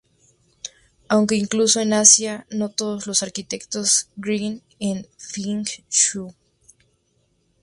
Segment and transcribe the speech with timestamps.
[1.09, 6.31] Aunque incluso en Asia, no todos los arquitectos creen en Feng Shui.